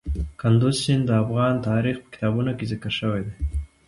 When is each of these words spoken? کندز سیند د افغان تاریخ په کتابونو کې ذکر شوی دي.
کندز 0.41 0.75
سیند 0.83 1.03
د 1.07 1.11
افغان 1.23 1.53
تاریخ 1.69 1.95
په 2.01 2.07
کتابونو 2.13 2.51
کې 2.57 2.65
ذکر 2.71 2.91
شوی 2.99 3.21
دي. 3.25 3.33